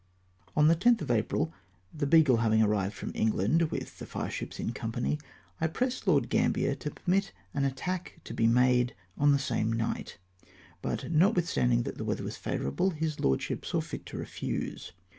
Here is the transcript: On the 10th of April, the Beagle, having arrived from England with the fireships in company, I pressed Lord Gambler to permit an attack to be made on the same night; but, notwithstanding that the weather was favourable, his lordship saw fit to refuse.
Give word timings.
On 0.55 0.67
the 0.67 0.75
10th 0.75 1.01
of 1.01 1.11
April, 1.11 1.53
the 1.93 2.07
Beagle, 2.07 2.37
having 2.37 2.63
arrived 2.63 2.95
from 2.95 3.11
England 3.13 3.69
with 3.69 3.99
the 3.99 4.07
fireships 4.07 4.59
in 4.59 4.71
company, 4.73 5.19
I 5.61 5.67
pressed 5.67 6.07
Lord 6.07 6.27
Gambler 6.27 6.73
to 6.73 6.89
permit 6.89 7.31
an 7.53 7.65
attack 7.65 8.19
to 8.23 8.33
be 8.33 8.47
made 8.47 8.95
on 9.15 9.31
the 9.31 9.37
same 9.37 9.71
night; 9.71 10.17
but, 10.81 11.11
notwithstanding 11.11 11.83
that 11.83 11.99
the 11.99 12.03
weather 12.03 12.23
was 12.23 12.35
favourable, 12.35 12.89
his 12.89 13.19
lordship 13.19 13.63
saw 13.63 13.79
fit 13.79 14.07
to 14.07 14.17
refuse. 14.17 14.91